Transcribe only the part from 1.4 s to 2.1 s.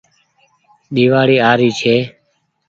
آ ري ڇي